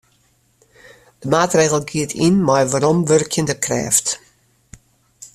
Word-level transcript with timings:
De 1.21 1.27
maatregel 1.33 1.81
giet 1.89 2.11
yn 2.27 2.35
mei 2.47 2.63
weromwurkjende 2.71 3.55
krêft. 3.65 4.07